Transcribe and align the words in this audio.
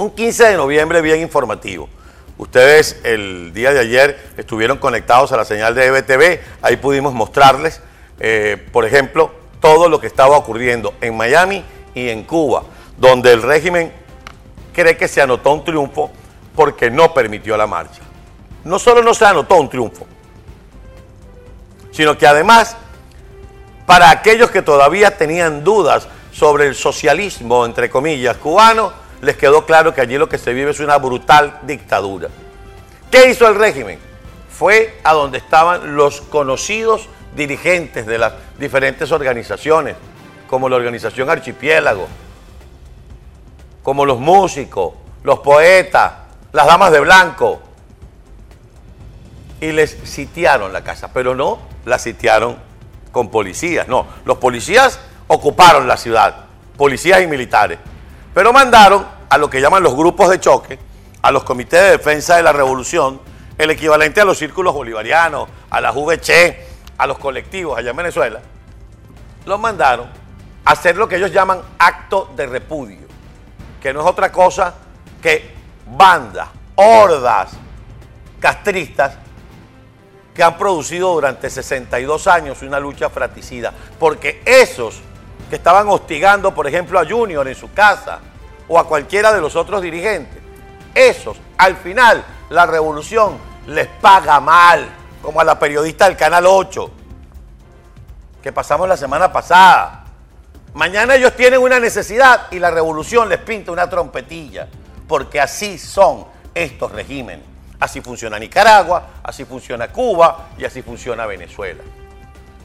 Un 0.00 0.12
15 0.12 0.44
de 0.46 0.56
noviembre 0.56 1.02
bien 1.02 1.20
informativo. 1.20 1.86
Ustedes 2.38 2.98
el 3.04 3.52
día 3.52 3.74
de 3.74 3.80
ayer 3.80 4.32
estuvieron 4.38 4.78
conectados 4.78 5.30
a 5.30 5.36
la 5.36 5.44
señal 5.44 5.74
de 5.74 5.84
EBTV, 5.84 6.40
ahí 6.62 6.78
pudimos 6.78 7.12
mostrarles, 7.12 7.82
eh, 8.18 8.56
por 8.72 8.86
ejemplo, 8.86 9.30
todo 9.60 9.90
lo 9.90 10.00
que 10.00 10.06
estaba 10.06 10.38
ocurriendo 10.38 10.94
en 11.02 11.18
Miami 11.18 11.62
y 11.94 12.08
en 12.08 12.24
Cuba, 12.24 12.62
donde 12.96 13.30
el 13.30 13.42
régimen 13.42 13.92
cree 14.72 14.96
que 14.96 15.06
se 15.06 15.20
anotó 15.20 15.52
un 15.52 15.64
triunfo 15.66 16.10
porque 16.56 16.90
no 16.90 17.12
permitió 17.12 17.54
la 17.58 17.66
marcha. 17.66 18.00
No 18.64 18.78
solo 18.78 19.02
no 19.02 19.12
se 19.12 19.26
anotó 19.26 19.56
un 19.56 19.68
triunfo, 19.68 20.06
sino 21.90 22.16
que 22.16 22.26
además, 22.26 22.74
para 23.84 24.08
aquellos 24.08 24.50
que 24.50 24.62
todavía 24.62 25.18
tenían 25.18 25.62
dudas 25.62 26.08
sobre 26.32 26.68
el 26.68 26.74
socialismo, 26.74 27.66
entre 27.66 27.90
comillas, 27.90 28.38
cubano, 28.38 29.09
les 29.20 29.36
quedó 29.36 29.66
claro 29.66 29.94
que 29.94 30.00
allí 30.00 30.16
lo 30.16 30.28
que 30.28 30.38
se 30.38 30.52
vive 30.52 30.70
es 30.70 30.80
una 30.80 30.96
brutal 30.98 31.60
dictadura. 31.62 32.28
¿Qué 33.10 33.30
hizo 33.30 33.46
el 33.48 33.54
régimen? 33.54 33.98
Fue 34.50 34.98
a 35.04 35.12
donde 35.12 35.38
estaban 35.38 35.96
los 35.96 36.20
conocidos 36.20 37.08
dirigentes 37.34 38.06
de 38.06 38.18
las 38.18 38.32
diferentes 38.58 39.12
organizaciones, 39.12 39.96
como 40.48 40.68
la 40.68 40.76
organización 40.76 41.30
Archipiélago, 41.30 42.08
como 43.82 44.04
los 44.04 44.18
músicos, 44.18 44.94
los 45.22 45.38
poetas, 45.40 46.12
las 46.52 46.66
damas 46.66 46.92
de 46.92 47.00
blanco, 47.00 47.60
y 49.60 49.72
les 49.72 49.90
sitiaron 50.04 50.72
la 50.72 50.82
casa, 50.82 51.10
pero 51.12 51.34
no 51.34 51.58
la 51.84 51.98
sitiaron 51.98 52.56
con 53.12 53.30
policías, 53.30 53.88
no, 53.88 54.06
los 54.24 54.38
policías 54.38 54.98
ocuparon 55.26 55.86
la 55.86 55.96
ciudad, 55.96 56.46
policías 56.76 57.22
y 57.22 57.26
militares. 57.26 57.78
Pero 58.34 58.52
mandaron 58.52 59.06
a 59.30 59.38
lo 59.38 59.48
que 59.48 59.60
llaman 59.60 59.82
los 59.82 59.94
grupos 59.94 60.28
de 60.28 60.40
choque, 60.40 60.78
a 61.22 61.30
los 61.30 61.44
comités 61.44 61.80
de 61.80 61.90
defensa 61.92 62.36
de 62.36 62.42
la 62.42 62.52
revolución, 62.52 63.20
el 63.56 63.70
equivalente 63.70 64.20
a 64.20 64.24
los 64.24 64.36
círculos 64.36 64.74
bolivarianos, 64.74 65.48
a 65.70 65.80
la 65.80 65.92
VC, 65.92 66.66
a 66.98 67.06
los 67.06 67.18
colectivos 67.18 67.78
allá 67.78 67.90
en 67.90 67.96
Venezuela, 67.96 68.40
los 69.46 69.60
mandaron 69.60 70.08
a 70.64 70.70
hacer 70.72 70.96
lo 70.96 71.08
que 71.08 71.16
ellos 71.16 71.32
llaman 71.32 71.62
acto 71.78 72.30
de 72.34 72.46
repudio, 72.46 73.06
que 73.80 73.92
no 73.92 74.00
es 74.00 74.06
otra 74.06 74.32
cosa 74.32 74.74
que 75.22 75.54
bandas, 75.86 76.48
hordas 76.74 77.52
castristas 78.40 79.14
que 80.34 80.42
han 80.42 80.58
producido 80.58 81.12
durante 81.12 81.50
62 81.50 82.26
años 82.26 82.62
una 82.62 82.80
lucha 82.80 83.10
fratricida, 83.10 83.72
porque 83.98 84.42
esos 84.44 85.00
que 85.48 85.56
estaban 85.56 85.88
hostigando, 85.88 86.52
por 86.52 86.66
ejemplo, 86.66 86.98
a 86.98 87.06
Junior 87.06 87.46
en 87.46 87.54
su 87.54 87.72
casa, 87.72 88.20
o 88.70 88.78
a 88.78 88.86
cualquiera 88.86 89.32
de 89.32 89.40
los 89.40 89.56
otros 89.56 89.82
dirigentes. 89.82 90.40
Esos, 90.94 91.36
al 91.58 91.76
final, 91.76 92.24
la 92.50 92.66
revolución 92.66 93.36
les 93.66 93.88
paga 93.88 94.38
mal, 94.38 94.88
como 95.20 95.40
a 95.40 95.44
la 95.44 95.58
periodista 95.58 96.04
del 96.06 96.16
Canal 96.16 96.46
8, 96.46 96.90
que 98.40 98.52
pasamos 98.52 98.88
la 98.88 98.96
semana 98.96 99.32
pasada. 99.32 100.04
Mañana 100.72 101.16
ellos 101.16 101.34
tienen 101.34 101.60
una 101.60 101.80
necesidad 101.80 102.46
y 102.52 102.60
la 102.60 102.70
revolución 102.70 103.28
les 103.28 103.38
pinta 103.38 103.72
una 103.72 103.90
trompetilla, 103.90 104.68
porque 105.08 105.40
así 105.40 105.76
son 105.76 106.26
estos 106.54 106.92
regímenes. 106.92 107.44
Así 107.80 108.00
funciona 108.00 108.38
Nicaragua, 108.38 109.04
así 109.24 109.44
funciona 109.44 109.88
Cuba 109.88 110.50
y 110.56 110.64
así 110.64 110.82
funciona 110.82 111.26
Venezuela. 111.26 111.82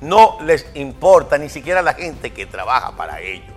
No 0.00 0.38
les 0.40 0.66
importa 0.74 1.38
ni 1.38 1.48
siquiera 1.48 1.80
la 1.80 1.94
gente 1.94 2.32
que 2.32 2.46
trabaja 2.46 2.90
para 2.90 3.20
ellos. 3.20 3.54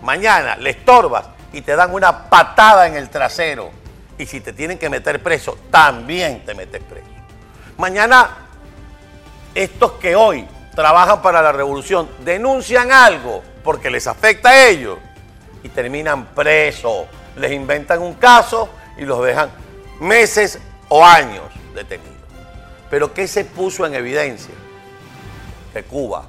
Mañana 0.00 0.56
les 0.56 0.76
estorbas 0.76 1.33
y 1.54 1.62
te 1.62 1.76
dan 1.76 1.94
una 1.94 2.28
patada 2.28 2.88
en 2.88 2.96
el 2.96 3.08
trasero. 3.08 3.70
Y 4.18 4.26
si 4.26 4.40
te 4.40 4.52
tienen 4.52 4.76
que 4.76 4.90
meter 4.90 5.22
preso, 5.22 5.56
también 5.70 6.44
te 6.44 6.52
metes 6.52 6.82
preso. 6.82 7.06
Mañana, 7.78 8.36
estos 9.54 9.92
que 9.92 10.16
hoy 10.16 10.46
trabajan 10.74 11.22
para 11.22 11.40
la 11.40 11.52
revolución 11.52 12.08
denuncian 12.24 12.90
algo 12.90 13.42
porque 13.62 13.88
les 13.88 14.06
afecta 14.08 14.50
a 14.50 14.66
ellos 14.66 14.98
y 15.62 15.68
terminan 15.68 16.26
presos. 16.26 17.06
Les 17.36 17.52
inventan 17.52 18.02
un 18.02 18.14
caso 18.14 18.68
y 18.96 19.04
los 19.04 19.24
dejan 19.24 19.50
meses 20.00 20.58
o 20.88 21.04
años 21.04 21.44
detenidos. 21.72 22.12
Pero 22.90 23.14
¿qué 23.14 23.28
se 23.28 23.44
puso 23.44 23.86
en 23.86 23.94
evidencia? 23.94 24.54
Que 25.72 25.84
Cuba 25.84 26.24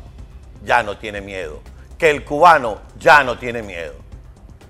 ya 0.64 0.84
no 0.84 0.98
tiene 0.98 1.22
miedo, 1.22 1.62
que 1.98 2.10
el 2.12 2.24
cubano 2.24 2.82
ya 2.98 3.24
no 3.24 3.38
tiene 3.38 3.62
miedo 3.62 4.05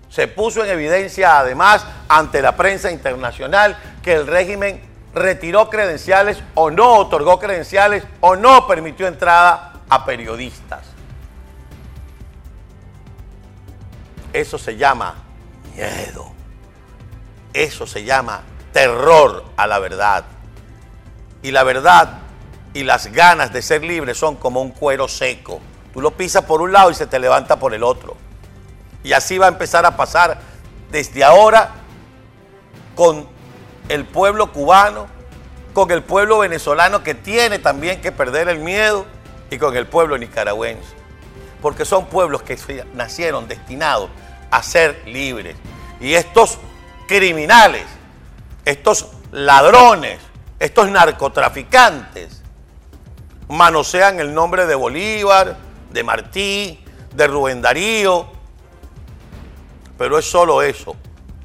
se 0.10 0.28
puso 0.28 0.64
en 0.64 0.70
evidencia 0.70 1.40
además 1.40 1.86
ante 2.08 2.42
la 2.42 2.56
prensa 2.56 2.92
internacional 2.92 3.78
que 4.04 4.14
el 4.14 4.28
régimen 4.28 4.82
retiró 5.14 5.70
credenciales 5.70 6.42
o 6.54 6.70
no 6.70 6.96
otorgó 6.96 7.40
credenciales 7.40 8.04
o 8.22 8.36
no 8.36 8.68
permitió 8.68 9.08
entrada 9.08 9.74
a 9.90 10.06
periodistas. 10.06 10.82
Eso 14.34 14.58
se 14.58 14.76
llama 14.76 15.16
miedo. 15.76 16.32
Eso 17.54 17.88
se 17.88 18.04
llama 18.04 18.42
terror 18.74 19.46
a 19.56 19.66
la 19.66 19.80
verdad. 19.80 20.26
Y 21.42 21.52
la 21.52 21.64
verdad 21.64 22.20
y 22.74 22.84
las 22.84 23.08
ganas 23.14 23.54
de 23.54 23.62
ser 23.62 23.86
libre 23.86 24.14
son 24.14 24.36
como 24.36 24.62
un 24.62 24.72
cuero 24.72 25.08
seco. 25.08 25.62
Tú 25.94 26.02
lo 26.02 26.12
pisas 26.12 26.44
por 26.44 26.62
un 26.62 26.74
lado 26.74 26.92
y 26.92 26.94
se 26.94 27.08
te 27.08 27.18
levanta 27.18 27.58
por 27.58 27.74
el 27.74 27.84
otro. 27.84 28.15
Y 29.06 29.14
así 29.14 29.38
va 29.38 29.46
a 29.46 29.50
empezar 29.50 29.86
a 29.86 29.96
pasar 29.96 30.40
desde 30.90 31.24
ahora 31.24 31.76
con 32.96 33.28
el 33.88 34.04
pueblo 34.04 34.52
cubano, 34.52 35.06
con 35.76 35.92
el 35.92 36.02
pueblo 36.02 36.40
venezolano 36.40 37.04
que 37.04 37.14
tiene 37.14 37.60
también 37.60 38.02
que 38.02 38.12
perder 38.12 38.50
el 38.50 38.58
miedo 38.58 39.06
y 39.52 39.60
con 39.60 39.78
el 39.78 39.86
pueblo 39.86 40.18
nicaragüense. 40.18 40.96
Porque 41.62 41.86
son 41.86 42.08
pueblos 42.08 42.42
que 42.42 42.58
nacieron 42.96 43.48
destinados 43.48 44.10
a 44.50 44.64
ser 44.64 45.00
libres. 45.06 45.56
Y 46.02 46.16
estos 46.16 46.58
criminales, 47.08 47.86
estos 48.66 49.10
ladrones, 49.32 50.18
estos 50.58 50.90
narcotraficantes, 50.90 52.42
manosean 53.50 54.20
el 54.20 54.34
nombre 54.34 54.66
de 54.66 54.74
Bolívar, 54.74 55.58
de 55.92 56.04
Martí, 56.04 56.84
de 57.14 57.28
Rubén 57.28 57.62
Darío, 57.62 58.34
pero 59.98 60.18
es 60.18 60.26
solo 60.26 60.62
eso, 60.62 60.96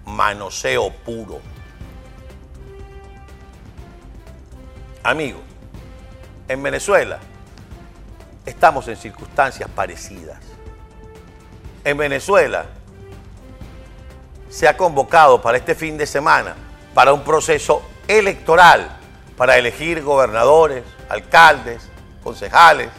manoseo 0.06 0.90
puro. 0.90 1.40
Amigos, 5.02 5.42
en 6.48 6.62
Venezuela 6.62 7.18
estamos 8.44 8.88
en 8.88 8.96
circunstancias 8.96 9.68
parecidas. 9.74 10.38
En 11.84 11.96
Venezuela 11.96 12.66
se 14.50 14.68
ha 14.68 14.76
convocado 14.76 15.40
para 15.40 15.56
este 15.56 15.74
fin 15.74 15.96
de 15.96 16.06
semana 16.06 16.56
para 16.92 17.12
un 17.12 17.22
proceso 17.22 17.82
electoral 18.08 18.96
para 19.36 19.56
elegir 19.56 20.02
gobernadores, 20.02 20.84
alcaldes, 21.08 21.88
concejales, 22.22 22.90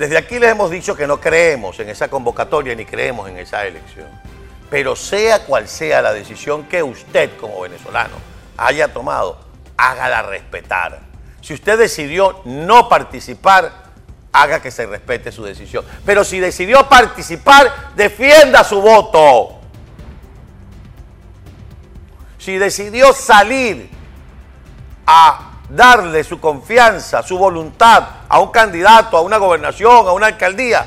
desde 0.00 0.16
aquí 0.16 0.38
les 0.38 0.52
hemos 0.52 0.70
dicho 0.70 0.96
que 0.96 1.06
no 1.06 1.20
creemos 1.20 1.78
en 1.78 1.90
esa 1.90 2.08
convocatoria 2.08 2.74
ni 2.74 2.86
creemos 2.86 3.28
en 3.28 3.36
esa 3.36 3.66
elección. 3.66 4.08
Pero 4.70 4.96
sea 4.96 5.44
cual 5.44 5.68
sea 5.68 6.00
la 6.00 6.14
decisión 6.14 6.64
que 6.64 6.82
usted 6.82 7.36
como 7.38 7.60
venezolano 7.60 8.14
haya 8.56 8.94
tomado, 8.94 9.38
hágala 9.76 10.22
respetar. 10.22 11.00
Si 11.42 11.52
usted 11.52 11.78
decidió 11.78 12.40
no 12.46 12.88
participar, 12.88 13.70
haga 14.32 14.62
que 14.62 14.70
se 14.70 14.86
respete 14.86 15.30
su 15.30 15.44
decisión. 15.44 15.84
Pero 16.06 16.24
si 16.24 16.40
decidió 16.40 16.88
participar, 16.88 17.90
defienda 17.94 18.64
su 18.64 18.80
voto. 18.80 19.60
Si 22.38 22.56
decidió 22.56 23.12
salir 23.12 23.90
a 25.06 25.58
darle 25.68 26.24
su 26.24 26.40
confianza, 26.40 27.22
su 27.22 27.36
voluntad 27.36 28.19
a 28.30 28.38
un 28.38 28.50
candidato, 28.50 29.16
a 29.16 29.22
una 29.22 29.38
gobernación, 29.38 30.06
a 30.06 30.12
una 30.12 30.28
alcaldía, 30.28 30.86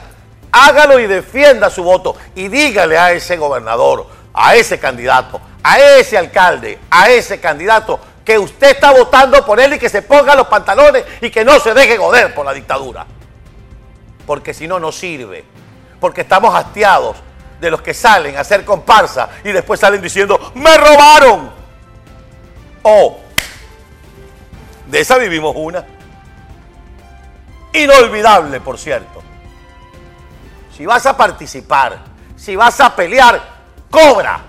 hágalo 0.49 0.97
y 0.97 1.07
defienda 1.07 1.69
su 1.69 1.83
voto 1.83 2.15
y 2.35 2.47
dígale 2.47 2.97
a 2.97 3.11
ese 3.11 3.35
gobernador, 3.35 4.07
a 4.33 4.55
ese 4.55 4.79
candidato, 4.79 5.41
a 5.61 5.77
ese 5.77 6.17
alcalde, 6.17 6.79
a 6.89 7.09
ese 7.09 7.41
candidato 7.41 7.99
que 8.23 8.39
usted 8.39 8.71
está 8.71 8.91
votando 8.91 9.45
por 9.45 9.59
él 9.59 9.73
y 9.73 9.79
que 9.79 9.89
se 9.89 10.01
ponga 10.01 10.35
los 10.35 10.47
pantalones 10.47 11.03
y 11.19 11.29
que 11.29 11.43
no 11.43 11.59
se 11.59 11.73
deje 11.73 11.97
joder 11.97 12.33
por 12.33 12.45
la 12.45 12.53
dictadura. 12.53 13.05
Porque 14.25 14.53
si 14.53 14.65
no, 14.65 14.79
no 14.79 14.93
sirve. 14.93 15.43
Porque 15.99 16.21
estamos 16.21 16.55
hastiados 16.55 17.17
de 17.59 17.69
los 17.69 17.81
que 17.81 17.93
salen 17.93 18.37
a 18.37 18.39
hacer 18.39 18.63
comparsa 18.63 19.27
y 19.43 19.51
después 19.51 19.81
salen 19.81 20.01
diciendo, 20.01 20.53
me 20.55 20.77
robaron. 20.77 21.51
O 22.83 23.19
de 24.87 24.99
esa 25.01 25.17
vivimos 25.17 25.53
una. 25.57 25.85
Inolvidable, 27.73 28.61
por 28.61 28.77
cierto. 28.77 29.21
Si 30.75 30.85
vas 30.85 31.05
a 31.05 31.17
participar, 31.17 31.99
si 32.35 32.55
vas 32.55 32.79
a 32.79 32.95
pelear, 32.95 33.41
cobra. 33.89 34.41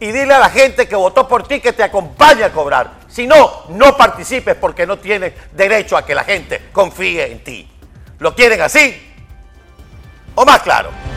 y 0.00 0.06
dile 0.12 0.34
a 0.34 0.38
la 0.38 0.50
gente 0.50 0.88
que 0.88 0.96
votó 0.96 1.26
por 1.26 1.46
ti 1.46 1.60
que 1.60 1.72
te 1.72 1.82
acompañe 1.82 2.44
a 2.44 2.52
cobrar. 2.52 3.04
Si 3.08 3.26
no, 3.26 3.62
no 3.68 3.96
participes 3.96 4.56
porque 4.56 4.86
no 4.86 4.98
tienes 4.98 5.32
derecho 5.52 5.96
a 5.96 6.04
que 6.04 6.14
la 6.14 6.24
gente 6.24 6.68
confíe 6.72 7.30
en 7.30 7.44
ti. 7.44 7.70
¿Lo 8.18 8.34
quieren 8.34 8.60
así? 8.60 9.14
¿O 10.34 10.44
más 10.44 10.62
claro? 10.62 11.13